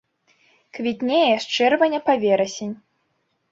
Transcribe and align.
Квітнее 0.77 1.35
з 1.45 1.59
чэрвеня 1.59 1.99
па 2.09 2.17
верасень. 2.27 2.75